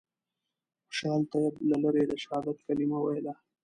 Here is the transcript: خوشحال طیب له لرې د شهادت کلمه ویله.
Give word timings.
خوشحال 0.87 1.21
طیب 1.31 1.53
له 1.69 1.77
لرې 1.83 2.03
د 2.07 2.13
شهادت 2.23 2.57
کلمه 2.67 2.99
ویله. 3.01 3.33